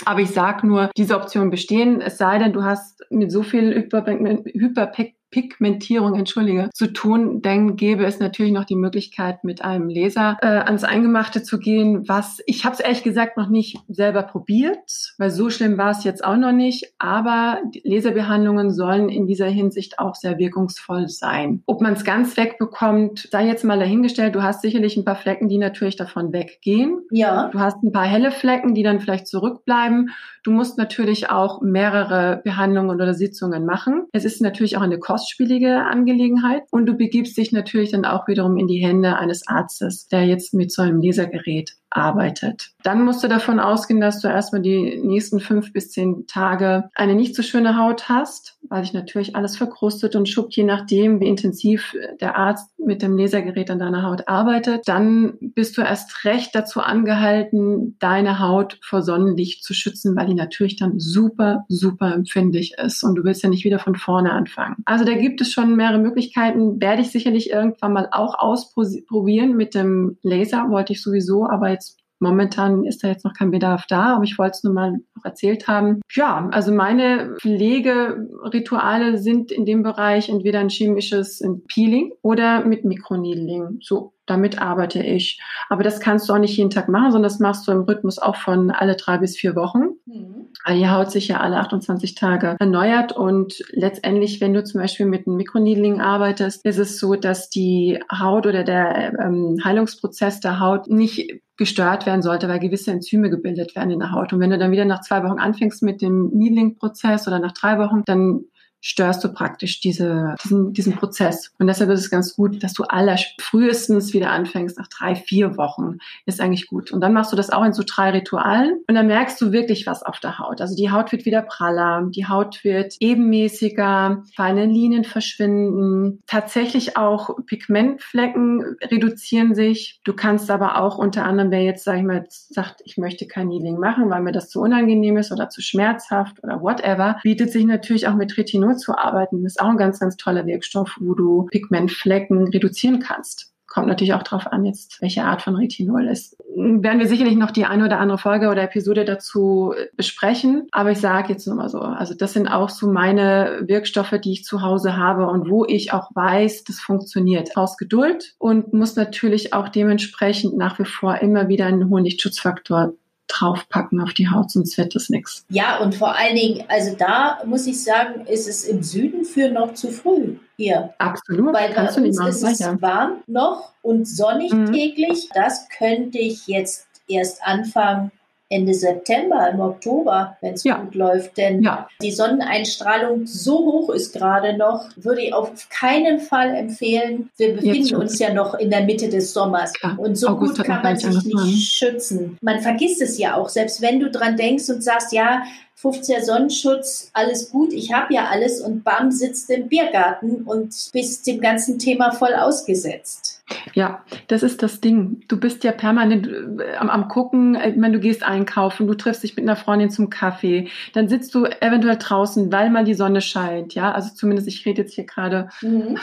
[0.05, 3.73] Aber ich sage nur, diese Optionen bestehen, es sei denn, du hast mit so viel
[3.73, 10.37] Hyperpek Pigmentierung, entschuldige, zu tun, dann gäbe es natürlich noch die Möglichkeit, mit einem Laser
[10.41, 15.13] äh, ans Eingemachte zu gehen, was ich habe es ehrlich gesagt noch nicht selber probiert,
[15.17, 19.99] weil so schlimm war es jetzt auch noch nicht, aber Laserbehandlungen sollen in dieser Hinsicht
[19.99, 21.61] auch sehr wirkungsvoll sein.
[21.65, 25.49] Ob man es ganz wegbekommt, sei jetzt mal dahingestellt, du hast sicherlich ein paar Flecken,
[25.49, 27.01] die natürlich davon weggehen.
[27.11, 27.49] Ja.
[27.49, 30.11] Du hast ein paar helle Flecken, die dann vielleicht zurückbleiben.
[30.47, 34.05] Du musst natürlich auch mehrere Behandlungen oder Sitzungen machen.
[34.13, 36.63] Es ist natürlich auch eine kostspielige Angelegenheit.
[36.71, 40.53] Und du begibst dich natürlich dann auch wiederum in die Hände eines Arztes, der jetzt
[40.53, 42.71] mit so einem Lasergerät arbeitet.
[42.83, 47.15] Dann musst du davon ausgehen, dass du erstmal die nächsten fünf bis zehn Tage eine
[47.15, 51.27] nicht so schöne Haut hast, weil sich natürlich alles verkrustet und schuppt, je nachdem, wie
[51.27, 54.87] intensiv der Arzt mit dem Lasergerät an deiner Haut arbeitet.
[54.87, 60.33] Dann bist du erst recht dazu angehalten, deine Haut vor Sonnenlicht zu schützen, weil die
[60.33, 64.77] natürlich dann super, super empfindlich ist und du willst ja nicht wieder von vorne anfangen.
[64.85, 69.75] Also da gibt es schon mehrere Möglichkeiten, werde ich sicherlich irgendwann mal auch ausprobieren mit
[69.75, 71.86] dem Laser, wollte ich sowieso, aber jetzt
[72.19, 75.25] Momentan ist da jetzt noch kein Bedarf da, aber ich wollte es nur mal noch
[75.25, 76.01] erzählt haben.
[76.11, 83.79] Ja, also meine Pflegerituale sind in dem Bereich entweder ein chemisches Peeling oder mit Mikroneedling.
[83.81, 85.41] So, damit arbeite ich.
[85.69, 88.19] Aber das kannst du auch nicht jeden Tag machen, sondern das machst du im Rhythmus
[88.19, 89.95] auch von alle drei bis vier Wochen.
[90.05, 90.49] Mhm.
[90.65, 95.05] Weil die Haut sich ja alle 28 Tage erneuert und letztendlich, wenn du zum Beispiel
[95.05, 100.59] mit einem Mikroneedling arbeitest, ist es so, dass die Haut oder der ähm, Heilungsprozess der
[100.59, 104.31] Haut nicht gestört werden sollte, weil gewisse Enzyme gebildet werden in der Haut.
[104.31, 107.79] Und wenn du dann wieder nach zwei Wochen anfängst mit dem Needling-Prozess oder nach drei
[107.79, 108.41] Wochen, dann
[108.81, 111.51] störst du praktisch diese, diesen, diesen Prozess.
[111.59, 115.57] Und deshalb ist es ganz gut, dass du aller frühestens wieder anfängst nach drei, vier
[115.57, 115.97] Wochen.
[116.25, 116.91] Ist eigentlich gut.
[116.91, 119.87] Und dann machst du das auch in so drei Ritualen und dann merkst du wirklich
[119.87, 120.61] was auf der Haut.
[120.61, 126.21] Also die Haut wird wieder praller, die Haut wird ebenmäßiger, feine Linien verschwinden.
[126.27, 129.99] Tatsächlich auch Pigmentflecken reduzieren sich.
[130.03, 133.47] Du kannst aber auch unter anderem, wer jetzt, sag ich mal, sagt, ich möchte kein
[133.47, 137.65] Needling machen, weil mir das zu unangenehm ist oder zu schmerzhaft oder whatever, bietet sich
[137.65, 141.13] natürlich auch mit Retinol Retinol zu arbeiten, ist auch ein ganz, ganz toller Wirkstoff, wo
[141.13, 143.53] du Pigmentflecken reduzieren kannst.
[143.67, 146.37] Kommt natürlich auch darauf an, jetzt welche Art von Retinol ist.
[146.55, 150.67] Werden wir sicherlich noch die eine oder andere Folge oder Episode dazu besprechen.
[150.71, 154.31] Aber ich sage jetzt nur mal so, also das sind auch so meine Wirkstoffe, die
[154.31, 157.57] ich zu Hause habe und wo ich auch weiß, das funktioniert.
[157.57, 162.93] Aus Geduld und muss natürlich auch dementsprechend nach wie vor immer wieder einen hohen Lichtschutzfaktor
[163.27, 165.45] draufpacken auf die Haut, sonst wird das nichts.
[165.49, 169.49] Ja, und vor allen Dingen, also da muss ich sagen, ist es im Süden für
[169.49, 170.93] noch zu früh hier.
[170.97, 171.53] Absolut.
[171.53, 172.81] Weil bei uns ist es ja.
[172.81, 174.71] warm noch und sonnig mhm.
[174.71, 175.29] täglich.
[175.33, 178.11] Das könnte ich jetzt erst anfangen,
[178.49, 180.77] Ende September, im Oktober, wenn es ja.
[180.77, 181.37] gut läuft.
[181.37, 181.87] Denn ja.
[182.01, 187.29] die Sonneneinstrahlung so hoch ist gerade noch, würde ich auf keinen Fall empfehlen.
[187.37, 189.73] Wir befinden uns ja noch in der Mitte des Sommers.
[189.73, 189.99] Klar.
[189.99, 192.37] Und so August gut kann man sich nicht schützen.
[192.41, 195.43] Man vergisst es ja auch, selbst wenn du dran denkst und sagst, ja,
[195.81, 201.27] 50er Sonnenschutz, alles gut, ich habe ja alles und bam, sitzt im Biergarten und bist
[201.27, 203.36] dem ganzen Thema voll ausgesetzt.
[203.73, 205.23] Ja, das ist das Ding.
[205.27, 208.93] Du bist ja permanent äh, am, am gucken, äh, ich meine, du gehst einkaufen, du
[208.93, 212.93] triffst dich mit einer Freundin zum Kaffee, dann sitzt du eventuell draußen, weil mal die
[212.93, 215.97] Sonne scheint, ja, also zumindest ich rede jetzt hier gerade mhm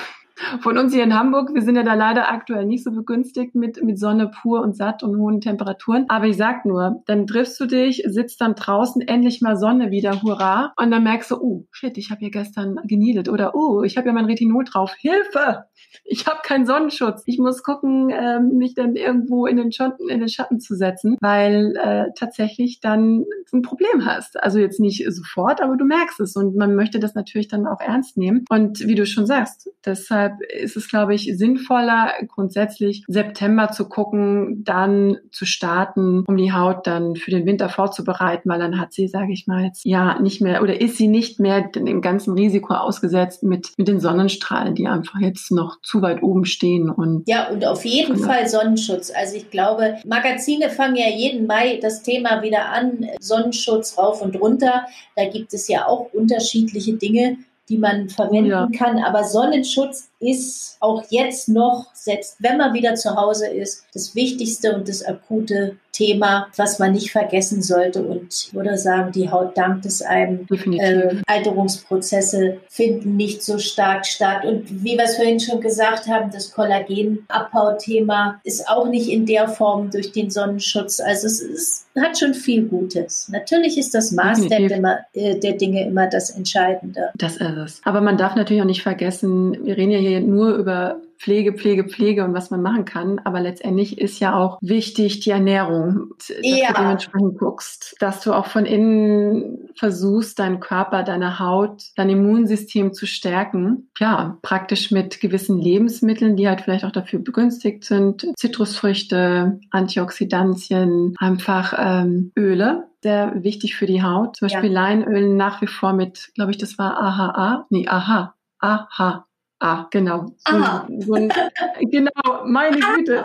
[0.61, 1.55] von uns hier in Hamburg.
[1.55, 5.03] Wir sind ja da leider aktuell nicht so begünstigt mit, mit Sonne pur und satt
[5.03, 6.07] und hohen Temperaturen.
[6.09, 10.23] Aber ich sag nur, dann triffst du dich, sitzt dann draußen, endlich mal Sonne wieder,
[10.23, 10.73] hurra.
[10.77, 13.29] Und dann merkst du, oh, shit, ich habe hier gestern geniedet.
[13.29, 14.94] Oder, oh, ich habe ja mein Retinol drauf.
[14.99, 15.64] Hilfe!
[16.05, 17.23] Ich habe keinen Sonnenschutz.
[17.27, 21.16] Ich muss gucken, äh, mich dann irgendwo in den, Schatten, in den Schatten zu setzen,
[21.20, 24.42] weil äh, tatsächlich dann ein Problem hast.
[24.42, 26.35] Also jetzt nicht sofort, aber du merkst es.
[26.35, 28.44] Und man möchte das natürlich dann auch ernst nehmen.
[28.49, 33.88] Und wie du schon sagst, deshalb deshalb ist es, glaube ich, sinnvoller, grundsätzlich September zu
[33.88, 38.92] gucken, dann zu starten, um die Haut dann für den Winter vorzubereiten, weil dann hat
[38.92, 42.34] sie, sage ich mal, jetzt ja nicht mehr oder ist sie nicht mehr dem ganzen
[42.34, 46.90] Risiko ausgesetzt mit, mit den Sonnenstrahlen, die einfach jetzt noch zu weit oben stehen.
[46.90, 48.26] Und ja, und auf jeden ja.
[48.26, 49.12] Fall Sonnenschutz.
[49.14, 54.40] Also ich glaube, Magazine fangen ja jeden Mai das Thema wieder an, Sonnenschutz rauf und
[54.40, 54.87] runter.
[55.16, 58.68] Da gibt es ja auch unterschiedliche Dinge, die man verwenden ja.
[58.76, 58.98] kann.
[58.98, 64.74] Aber Sonnenschutz ist auch jetzt noch, selbst wenn man wieder zu Hause ist, das Wichtigste
[64.74, 68.02] und das akute Thema, was man nicht vergessen sollte.
[68.02, 70.46] Und ich würde sagen, die Haut dankt es einem.
[70.50, 74.44] Äh, Alterungsprozesse finden nicht so stark statt.
[74.44, 79.48] Und wie wir es vorhin schon gesagt haben, das Kollagenabbauthema ist auch nicht in der
[79.48, 81.00] Form durch den Sonnenschutz.
[81.00, 83.28] Also es ist, hat schon viel Gutes.
[83.30, 87.10] Natürlich ist das Maß der, äh, der Dinge immer das Entscheidende.
[87.16, 87.80] Das ist es.
[87.84, 91.85] Aber man darf natürlich auch nicht vergessen, wir reden ja hier nur über Pflege, Pflege,
[91.85, 93.20] Pflege und was man machen kann.
[93.24, 96.68] Aber letztendlich ist ja auch wichtig die Ernährung, dass ja.
[96.68, 102.92] du dementsprechend guckst, dass du auch von innen versuchst, deinen Körper, deine Haut, dein Immunsystem
[102.92, 103.88] zu stärken.
[103.98, 108.27] Ja, praktisch mit gewissen Lebensmitteln, die halt vielleicht auch dafür begünstigt sind.
[108.37, 114.37] Zitrusfrüchte, Antioxidantien, einfach ähm, Öle, sehr wichtig für die Haut.
[114.37, 114.81] Zum Beispiel ja.
[114.81, 119.27] Leinöl nach wie vor mit, glaube ich, das war AHA, nee, AHA, AHA,
[119.66, 120.27] Ah, genau.
[120.46, 120.59] So,
[120.98, 121.31] so ein,
[121.90, 123.24] genau, meine Güte.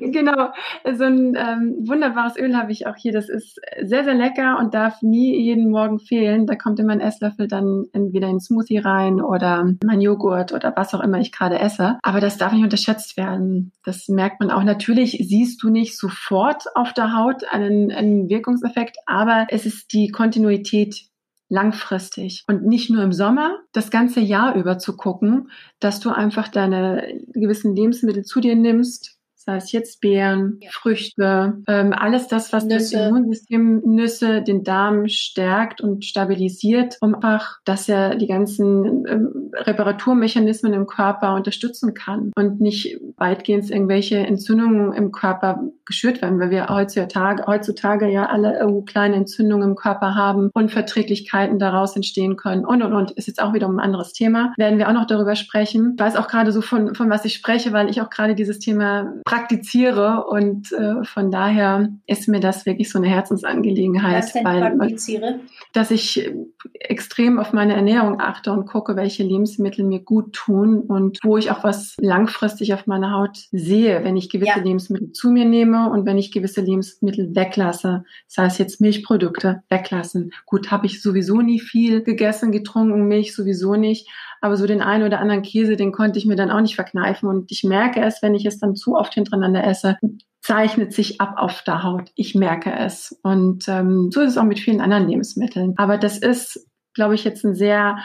[0.00, 0.48] genau.
[0.90, 3.12] So ein ähm, wunderbares Öl habe ich auch hier.
[3.12, 6.46] Das ist sehr, sehr lecker und darf nie jeden Morgen fehlen.
[6.46, 10.94] Da kommt immer ein Esslöffel dann entweder in Smoothie rein oder mein Joghurt oder was
[10.94, 11.98] auch immer ich gerade esse.
[12.00, 13.72] Aber das darf nicht unterschätzt werden.
[13.84, 14.62] Das merkt man auch.
[14.62, 20.08] Natürlich siehst du nicht sofort auf der Haut einen, einen Wirkungseffekt, aber es ist die
[20.08, 21.02] Kontinuität,
[21.48, 26.48] langfristig und nicht nur im Sommer, das ganze Jahr über zu gucken, dass du einfach
[26.48, 29.15] deine gewissen Lebensmittel zu dir nimmst,
[29.46, 30.70] sei es jetzt Beeren, ja.
[30.72, 32.96] Früchte, ähm, alles das, was Nüsse.
[32.96, 39.52] das Immunsystem, Nüsse, den Darm stärkt und stabilisiert, um einfach, dass er die ganzen ähm,
[39.54, 46.50] Reparaturmechanismen im Körper unterstützen kann und nicht weitgehend irgendwelche Entzündungen im Körper geschürt werden, weil
[46.50, 52.64] wir heutzutage, heutzutage ja alle irgendwo kleine Entzündungen im Körper haben, Unverträglichkeiten daraus entstehen können
[52.64, 54.52] und und und ist jetzt auch wieder ein anderes Thema.
[54.56, 55.94] Werden wir auch noch darüber sprechen.
[55.96, 58.58] Ich weiß auch gerade so von, von was ich spreche, weil ich auch gerade dieses
[58.58, 64.44] Thema praktiziere und äh, von daher ist mir das wirklich so eine Herzensangelegenheit, Was denn
[64.44, 65.40] weil praktiziere?
[65.72, 66.30] dass ich
[66.74, 71.50] extrem auf meine Ernährung achte und gucke, welche Lebensmittel mir gut tun und wo ich
[71.50, 74.64] auch was langfristig auf meiner Haut sehe, wenn ich gewisse ja.
[74.64, 78.04] Lebensmittel zu mir nehme und wenn ich gewisse Lebensmittel weglasse.
[78.28, 80.32] Das heißt jetzt Milchprodukte weglassen.
[80.46, 84.08] Gut, habe ich sowieso nie viel gegessen, getrunken, Milch sowieso nicht.
[84.40, 87.28] Aber so den einen oder anderen Käse, den konnte ich mir dann auch nicht verkneifen.
[87.28, 89.98] Und ich merke es, wenn ich es dann zu oft hintereinander esse,
[90.42, 92.10] zeichnet sich ab auf der Haut.
[92.14, 93.18] Ich merke es.
[93.22, 95.74] Und ähm, so ist es auch mit vielen anderen Lebensmitteln.
[95.76, 97.98] Aber das ist, glaube ich, jetzt ein sehr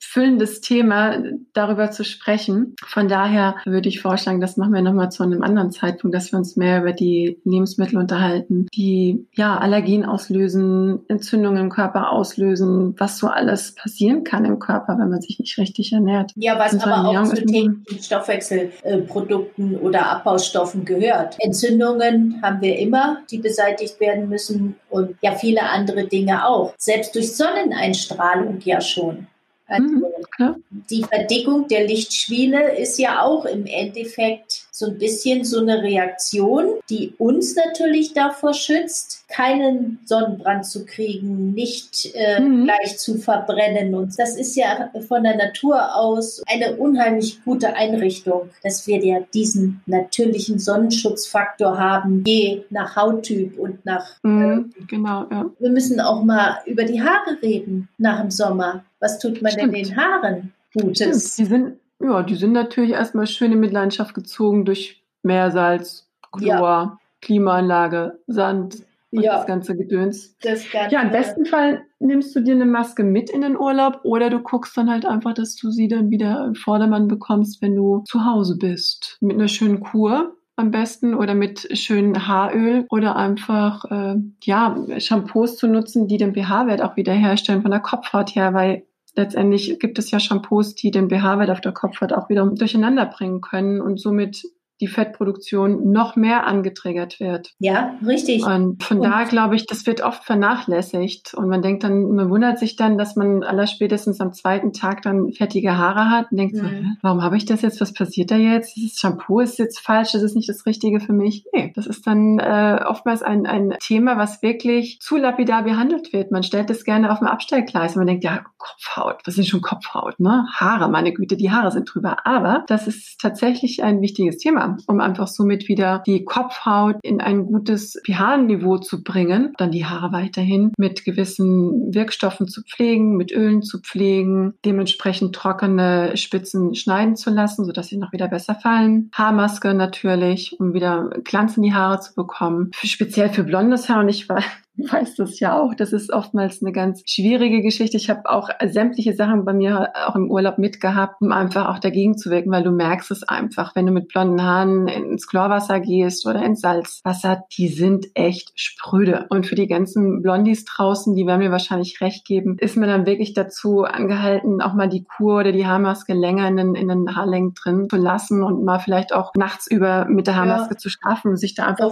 [0.00, 2.74] füllendes Thema, darüber zu sprechen.
[2.84, 6.38] Von daher würde ich vorschlagen, das machen wir nochmal zu einem anderen Zeitpunkt, dass wir
[6.38, 13.18] uns mehr über die Lebensmittel unterhalten, die ja Allergien auslösen, Entzündungen im Körper auslösen, was
[13.18, 16.32] so alles passieren kann im Körper, wenn man sich nicht richtig ernährt.
[16.34, 21.36] Ja, was aber auch zu den Stoffwechselprodukten oder Abbaustoffen gehört.
[21.38, 26.74] Entzündungen haben wir immer, die beseitigt werden müssen und ja viele andere Dinge auch.
[26.78, 29.26] Selbst durch Sonneneinstrahlung ja schon.
[29.70, 35.60] Also mhm, die Verdickung der Lichtschwiele ist ja auch im Endeffekt so ein bisschen so
[35.60, 42.64] eine Reaktion, die uns natürlich davor schützt, keinen Sonnenbrand zu kriegen, nicht äh, mhm.
[42.64, 43.94] gleich zu verbrennen.
[43.94, 49.20] Und das ist ja von der Natur aus eine unheimlich gute Einrichtung, dass wir ja
[49.32, 54.16] diesen natürlichen Sonnenschutzfaktor haben, je nach Hauttyp und nach.
[54.22, 55.46] Mhm, äh, genau, ja.
[55.58, 58.84] Wir müssen auch mal über die Haare reden nach dem Sommer.
[58.98, 59.74] Was tut man Stimmt.
[59.74, 61.34] denn den Haaren Gutes?
[61.34, 61.38] Stimmt.
[61.38, 66.98] Die sind, ja, die sind natürlich erstmal schön in Mitleidenschaft gezogen durch Meersalz, Chlor, ja.
[67.20, 69.36] Klimaanlage, Sand und ja.
[69.36, 70.36] das ganze Gedöns.
[70.42, 74.00] Das ganze ja, im besten Fall nimmst du dir eine Maske mit in den Urlaub
[74.04, 77.74] oder du guckst dann halt einfach, dass du sie dann wieder im Vordermann bekommst, wenn
[77.74, 79.18] du zu Hause bist.
[79.20, 85.56] Mit einer schönen Kur am besten oder mit schönem Haaröl oder einfach äh, ja Shampoos
[85.56, 88.84] zu nutzen, die den pH-Wert auch wiederherstellen von der Kopfhaut her, weil
[89.16, 93.40] letztendlich gibt es ja Shampoos, die den pH-Wert auf der Kopfhaut auch wieder durcheinander bringen
[93.40, 94.44] können und somit
[94.80, 97.52] die Fettproduktion noch mehr angetriggert wird.
[97.58, 98.44] Ja, richtig.
[98.44, 101.34] Und von und da glaube ich, das wird oft vernachlässigt.
[101.34, 105.32] Und man denkt dann, man wundert sich dann, dass man allerspätestens am zweiten Tag dann
[105.32, 106.58] fettige Haare hat und denkt mhm.
[106.58, 106.66] so,
[107.02, 107.80] warum habe ich das jetzt?
[107.80, 108.76] Was passiert da jetzt?
[108.76, 111.44] Dieses Shampoo ist jetzt falsch, das ist nicht das Richtige für mich.
[111.52, 116.30] Nee, das ist dann äh, oftmals ein, ein Thema, was wirklich zu lapidar behandelt wird.
[116.30, 119.60] Man stellt es gerne auf dem Abstellgleis und man denkt, ja, Kopfhaut, was ist schon
[119.60, 120.46] Kopfhaut, ne?
[120.52, 122.26] Haare, meine Güte, die Haare sind drüber.
[122.26, 127.46] Aber das ist tatsächlich ein wichtiges Thema Um einfach somit wieder die Kopfhaut in ein
[127.46, 133.62] gutes pH-Niveau zu bringen, dann die Haare weiterhin mit gewissen Wirkstoffen zu pflegen, mit Ölen
[133.62, 139.10] zu pflegen, dementsprechend trockene Spitzen schneiden zu lassen, sodass sie noch wieder besser fallen.
[139.14, 142.70] Haarmaske natürlich, um wieder Glanz in die Haare zu bekommen.
[142.82, 144.42] Speziell für blondes Haar und ich war
[144.88, 145.74] weiß das ja auch.
[145.74, 147.96] Das ist oftmals eine ganz schwierige Geschichte.
[147.96, 152.16] Ich habe auch sämtliche Sachen bei mir auch im Urlaub mitgehabt, um einfach auch dagegen
[152.16, 156.26] zu wirken, weil du merkst es einfach, wenn du mit blonden Haaren ins Chlorwasser gehst
[156.26, 159.26] oder ins Salzwasser, die sind echt spröde.
[159.30, 163.06] Und für die ganzen Blondies draußen, die werden mir wahrscheinlich recht geben, ist mir dann
[163.06, 167.16] wirklich dazu angehalten, auch mal die Kur oder die Haarmaske länger in den, in den
[167.16, 170.78] Haarlängen drin zu lassen und mal vielleicht auch nachts über mit der Haarmaske ja.
[170.78, 171.90] zu schlafen sich da einfach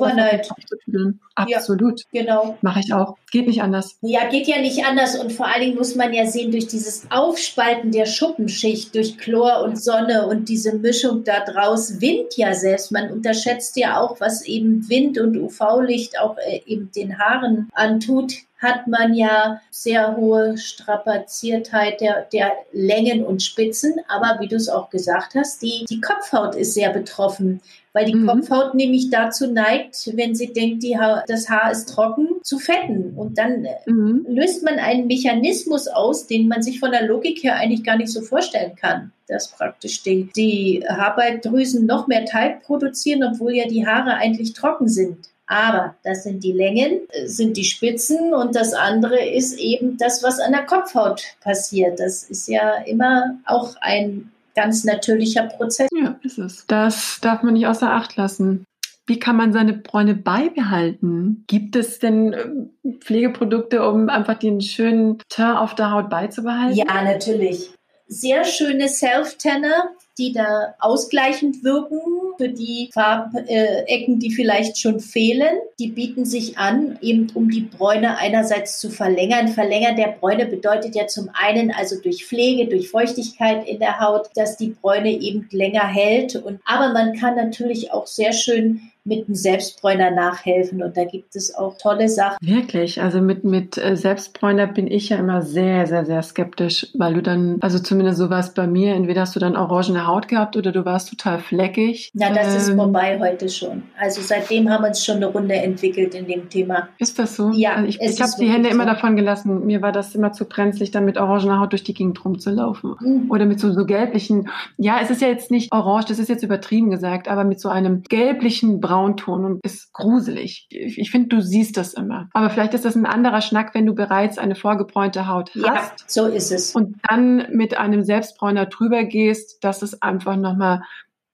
[0.66, 1.20] zu tüdeln.
[1.35, 2.05] Absolut.
[2.12, 2.57] Ja, genau.
[2.79, 3.17] Mache ich auch.
[3.31, 3.97] Geht nicht anders.
[4.01, 5.19] Ja, geht ja nicht anders.
[5.19, 9.62] Und vor allen Dingen muss man ja sehen, durch dieses Aufspalten der Schuppenschicht, durch Chlor
[9.64, 12.93] und Sonne und diese Mischung da draus, Wind ja selbst.
[12.93, 18.35] Man unterschätzt ja auch, was eben Wind und UV-Licht auch äh, eben den Haaren antut
[18.61, 24.01] hat man ja sehr hohe Strapaziertheit der, der Längen und Spitzen.
[24.09, 27.61] Aber wie du es auch gesagt hast, die, die Kopfhaut ist sehr betroffen
[27.99, 28.27] weil die mhm.
[28.27, 33.15] Kopfhaut nämlich dazu neigt, wenn sie denkt, ha das Haar ist trocken, zu fetten.
[33.17, 34.25] Und dann äh, mhm.
[34.29, 38.13] löst man einen Mechanismus aus, den man sich von der Logik her eigentlich gar nicht
[38.13, 39.11] so vorstellen kann.
[39.27, 44.89] Dass praktisch die, die Haarbeiddrüsen noch mehr Teig produzieren, obwohl ja die Haare eigentlich trocken
[44.89, 45.17] sind.
[45.49, 50.23] Aber das sind die Längen, äh, sind die Spitzen und das andere ist eben das,
[50.23, 51.99] was an der Kopfhaut passiert.
[51.99, 55.88] Das ist ja immer auch ein ganz natürlicher Prozess.
[55.94, 56.64] Ja, ist es.
[56.66, 58.64] Das darf man nicht außer Acht lassen.
[59.07, 61.44] Wie kann man seine Bräune beibehalten?
[61.47, 66.77] Gibt es denn äh, Pflegeprodukte, um einfach den schönen Teint auf der Haut beizubehalten?
[66.77, 67.71] Ja, natürlich.
[68.09, 72.03] Sehr schöne Self-Tanner, die da ausgleichend wirken
[72.38, 75.59] für die Farbecken, die vielleicht schon fehlen.
[75.79, 79.48] Die bieten sich an, eben um die Bräune einerseits zu verlängern.
[79.48, 84.29] Verlängern der Bräune bedeutet ja zum einen also durch Pflege, durch Feuchtigkeit in der Haut,
[84.37, 86.37] dass die Bräune eben länger hält.
[86.37, 90.83] Und, aber man kann natürlich auch sehr schön mit einem Selbstbräuner nachhelfen.
[90.83, 92.37] Und da gibt es auch tolle Sachen.
[92.41, 97.15] Wirklich, also mit, mit äh, Selbstbräuner bin ich ja immer sehr, sehr, sehr skeptisch, weil
[97.15, 100.29] du dann, also zumindest so war es bei mir, entweder hast du dann orangene Haut
[100.29, 102.11] gehabt oder du warst total fleckig.
[102.15, 103.83] Ja, das ähm, ist vorbei heute schon.
[103.99, 106.89] Also seitdem haben wir uns schon eine Runde entwickelt in dem Thema.
[106.99, 107.51] Ist das so?
[107.53, 107.77] Ja.
[107.77, 108.75] Also ich ich habe die Hände so.
[108.75, 109.67] immer davon gelassen.
[109.67, 112.95] Mir war das immer zu brenzlig, dann mit orangener Haut durch die Gegend rumzulaufen.
[113.01, 113.31] Mhm.
[113.31, 116.43] Oder mit so, so gelblichen, ja, es ist ja jetzt nicht orange, das ist jetzt
[116.43, 120.67] übertrieben gesagt, aber mit so einem gelblichen Braun Braunton und ist gruselig.
[120.71, 122.29] Ich, ich finde, du siehst das immer.
[122.33, 125.65] Aber vielleicht ist das ein anderer Schnack, wenn du bereits eine vorgebräunte Haut hast.
[125.65, 126.75] Ja, so ist es.
[126.75, 130.83] Und dann mit einem Selbstbräuner drüber gehst, dass es einfach nochmal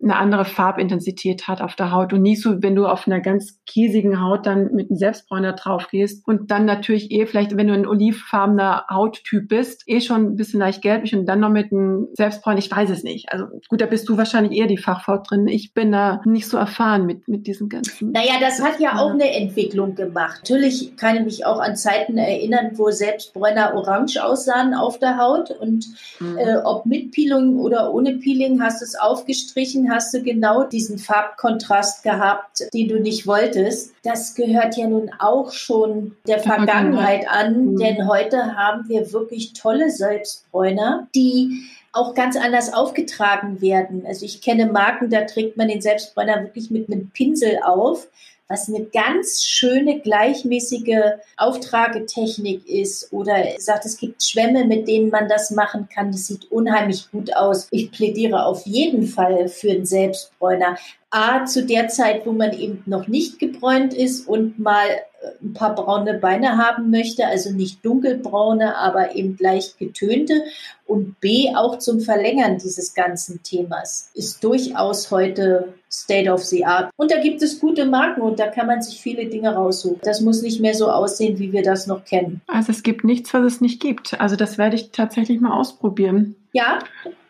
[0.04, 3.58] eine andere Farbintensität hat auf der Haut und nicht so, wenn du auf einer ganz
[3.66, 7.74] käsigen Haut dann mit einem Selbstbräuner drauf gehst und dann natürlich eh vielleicht, wenn du
[7.74, 12.08] ein olivfarbener Hauttyp bist, eh schon ein bisschen leicht gelblich und dann noch mit einem
[12.12, 13.32] Selbstbräuner, ich weiß es nicht.
[13.32, 15.48] Also gut, da bist du wahrscheinlich eher die Fachfrau drin.
[15.48, 18.12] Ich bin da nicht so erfahren mit, mit diesem ganzen.
[18.12, 20.40] Naja, das hat ja auch eine Entwicklung gemacht.
[20.42, 25.50] Natürlich kann ich mich auch an Zeiten erinnern, wo Selbstbräuner orange aussahen auf der Haut
[25.50, 25.86] und
[26.20, 26.36] mhm.
[26.36, 30.98] äh, ob mit Peeling oder ohne Peeling hast du es aufgestrichen, hast du genau diesen
[30.98, 33.94] Farbkontrast gehabt, den du nicht wolltest.
[34.02, 37.76] Das gehört ja nun auch schon der Vergangenheit an, mhm.
[37.78, 44.04] denn heute haben wir wirklich tolle Selbstbräuner, die auch ganz anders aufgetragen werden.
[44.04, 48.08] Also ich kenne Marken, da trägt man den Selbstbräuner wirklich mit einem Pinsel auf
[48.48, 55.28] was eine ganz schöne gleichmäßige Auftragetechnik ist oder sagt, es gibt Schwämme, mit denen man
[55.28, 56.12] das machen kann.
[56.12, 57.68] Das sieht unheimlich gut aus.
[57.70, 60.76] Ich plädiere auf jeden Fall für einen Selbstbräuner.
[61.14, 65.54] A, zu der Zeit, wo man eben noch nicht gebräunt ist und mal äh, ein
[65.54, 70.42] paar braune Beine haben möchte, also nicht dunkelbraune, aber eben leicht getönte.
[70.86, 76.90] Und B, auch zum Verlängern dieses ganzen Themas ist durchaus heute State of the Art.
[76.96, 80.00] Und da gibt es gute Marken und da kann man sich viele Dinge raussuchen.
[80.02, 82.42] Das muss nicht mehr so aussehen, wie wir das noch kennen.
[82.48, 84.20] Also es gibt nichts, was es nicht gibt.
[84.20, 86.34] Also das werde ich tatsächlich mal ausprobieren.
[86.52, 86.80] Ja,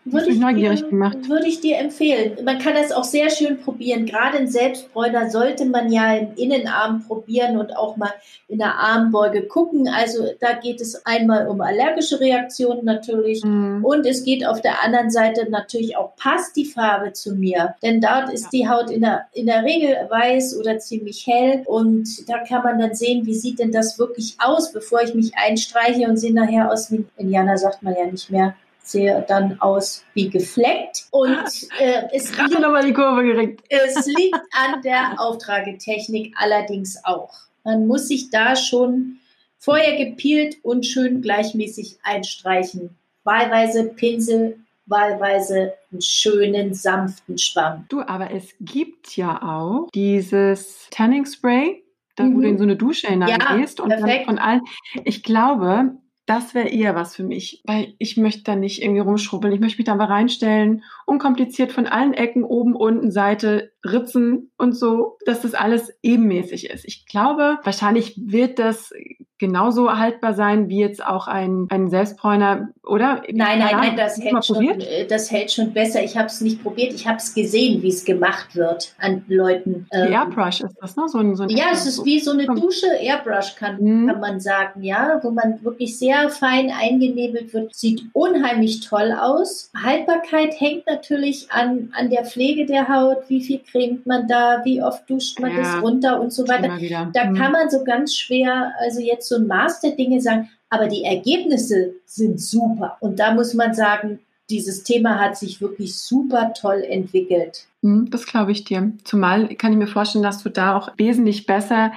[0.05, 1.29] würde ich, neugierig dir, gemacht.
[1.29, 2.45] würde ich dir empfehlen.
[2.45, 4.07] Man kann das auch sehr schön probieren.
[4.07, 8.13] Gerade in Selbstbräuner sollte man ja im Innenarm probieren und auch mal
[8.49, 9.89] in der Armbeuge gucken.
[9.89, 13.85] Also da geht es einmal um allergische Reaktionen natürlich mhm.
[13.85, 17.75] und es geht auf der anderen Seite natürlich auch, passt die Farbe zu mir?
[17.83, 18.49] Denn dort ist ja.
[18.53, 22.79] die Haut in der, in der Regel weiß oder ziemlich hell und da kann man
[22.79, 26.71] dann sehen, wie sieht denn das wirklich aus, bevor ich mich einstreiche und sehe nachher
[26.71, 31.07] aus wie, Indianer sagt man ja nicht mehr, sehe dann aus wie gefleckt.
[31.11, 31.39] Und
[31.79, 33.63] äh, es, liegt, die Kurve geregt.
[33.69, 37.33] es liegt an der Auftragetechnik allerdings auch.
[37.65, 39.19] Man muss sich da schon
[39.59, 42.91] vorher gepielt und schön gleichmäßig einstreichen.
[43.25, 47.87] Wahlweise Pinsel, wahlweise einen schönen, sanften Schwamm.
[47.89, 51.83] Du, aber es gibt ja auch dieses Tanning Spray,
[52.17, 52.37] da mhm.
[52.37, 54.61] wo du in so eine Dusche hineingehst ja, und dann von allen.
[55.05, 59.53] Ich glaube, das wäre eher was für mich, weil ich möchte da nicht irgendwie rumschrubbeln.
[59.53, 64.77] Ich möchte mich da mal reinstellen, unkompliziert von allen Ecken, oben, unten, Seite, Ritzen und
[64.77, 66.85] so, dass das alles ebenmäßig ist.
[66.85, 68.93] Ich glaube, wahrscheinlich wird das
[69.39, 73.23] genauso haltbar sein wie jetzt auch ein, ein Selbstbräuner, oder?
[73.31, 76.03] Nein, nein, nein, das hält, schon, äh, das hält schon besser.
[76.03, 79.87] Ich habe es nicht probiert, ich habe es gesehen, wie es gemacht wird an Leuten.
[79.93, 81.09] Ähm, Airbrush ist das, ne?
[81.09, 84.07] So ein, so ein ja, es ist wie so eine Dusche, Airbrush kann, mhm.
[84.07, 87.75] kann man sagen, ja, wo man wirklich sehr fein eingenebelt wird.
[87.75, 89.71] Sieht unheimlich toll aus.
[89.77, 94.81] Haltbarkeit hängt natürlich an, an der Pflege der Haut, wie viel cremt man da, wie
[94.81, 96.79] oft duscht man ja, das runter und so weiter.
[97.13, 97.35] Da mhm.
[97.35, 101.05] kann man so ganz schwer, also jetzt so ein Maß der Dinge sagen, aber die
[101.05, 102.97] Ergebnisse sind super.
[103.01, 107.67] Und da muss man sagen, dieses Thema hat sich wirklich super toll entwickelt.
[107.83, 108.93] Mhm, das glaube ich dir.
[109.03, 111.93] Zumal kann ich mir vorstellen, dass du da auch wesentlich besser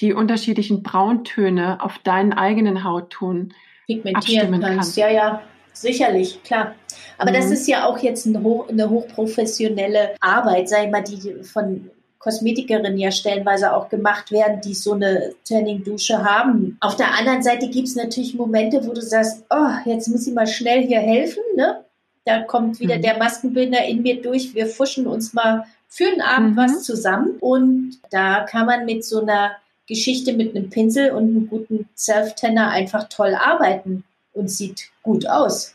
[0.00, 3.52] die unterschiedlichen Brauntöne auf deinen eigenen Hautton
[3.86, 4.66] pigmentieren kannst.
[4.66, 4.96] kannst.
[4.96, 5.42] Ja, ja,
[5.80, 6.74] sicherlich, klar.
[7.18, 7.34] Aber mhm.
[7.34, 12.98] das ist ja auch jetzt eine, hoch, eine hochprofessionelle Arbeit, ich mal, die von Kosmetikerinnen
[12.98, 16.76] ja stellenweise auch gemacht werden, die so eine Tanning-Dusche haben.
[16.80, 20.34] Auf der anderen Seite gibt es natürlich Momente, wo du sagst, oh, jetzt muss ich
[20.34, 21.84] mal schnell hier helfen, ne?
[22.26, 23.02] Da kommt wieder mhm.
[23.02, 24.54] der Maskenbildner in mir durch.
[24.54, 26.56] Wir fuschen uns mal für einen Abend mhm.
[26.58, 27.38] was zusammen.
[27.40, 29.52] Und da kann man mit so einer
[29.88, 35.74] Geschichte mit einem Pinsel und einem guten Self-Tanner einfach toll arbeiten und sieht gut aus.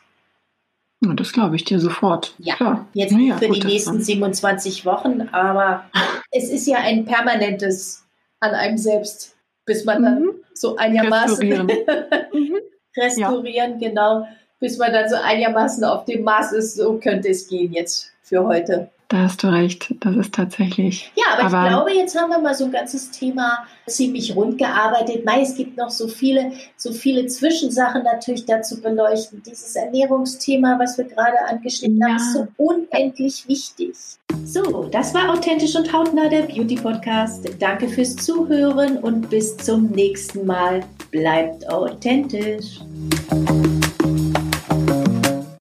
[1.01, 2.33] Ja, das glaube ich dir sofort.
[2.37, 2.87] Ja, Klar.
[2.93, 5.85] jetzt ja, für gut, die nächsten 27 Wochen, aber
[6.31, 8.05] es ist ja ein permanentes
[8.39, 9.35] an einem selbst,
[9.65, 10.31] bis man dann mhm.
[10.53, 11.67] so einigermaßen restaurieren,
[12.33, 12.57] mhm.
[12.97, 13.89] restaurieren ja.
[13.89, 14.27] genau,
[14.59, 18.43] bis man dann so einigermaßen auf dem Maß ist, so könnte es gehen jetzt für
[18.45, 18.89] heute.
[19.07, 21.11] Da hast du recht, das ist tatsächlich.
[21.15, 24.57] Ja, aber, aber, ich glaube, jetzt haben wir mal so ein ganzes Thema ziemlich rund
[24.57, 25.23] gearbeitet.
[25.25, 29.43] Mei, es gibt noch so viele, so viele Zwischensachen natürlich dazu beleuchten.
[29.45, 32.07] Dieses Ernährungsthema, was wir gerade angeschnitten ja.
[32.07, 33.95] haben, ist so unendlich wichtig.
[34.43, 37.47] So, das war Authentisch und Hautnah, der Beauty Podcast.
[37.59, 40.83] Danke fürs Zuhören und bis zum nächsten Mal.
[41.11, 42.79] Bleibt authentisch.